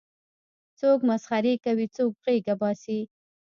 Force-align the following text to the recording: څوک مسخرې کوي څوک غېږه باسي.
څوک 0.79 0.99
مسخرې 1.09 1.53
کوي 1.65 1.87
څوک 1.95 2.11
غېږه 2.23 2.55
باسي. 2.61 2.99